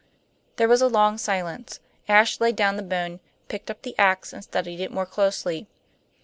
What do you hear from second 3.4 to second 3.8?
picked